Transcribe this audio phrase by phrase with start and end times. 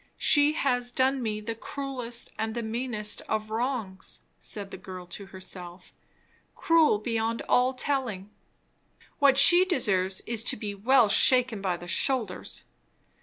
[0.17, 5.27] She has done me the cruelest and the meanest of wrongs, said the girl to
[5.27, 5.93] herself;
[6.55, 8.31] cruel beyond all telling;
[9.19, 12.63] what she deserves is to be well shaken by the shoulders.